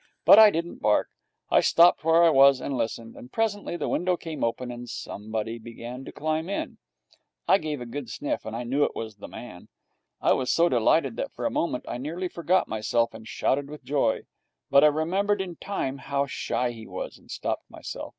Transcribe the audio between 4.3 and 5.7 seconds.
open, and somebody